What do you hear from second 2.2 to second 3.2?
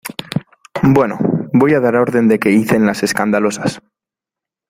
de que icen las